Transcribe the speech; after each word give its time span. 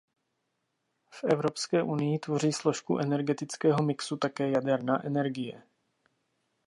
V 1.09 1.23
Evropské 1.23 1.83
unii 1.83 2.19
tvoří 2.19 2.53
složku 2.53 2.97
energetického 2.97 3.83
mixu 3.83 4.17
také 4.17 4.49
jaderná 4.49 5.05
energie. 5.05 5.63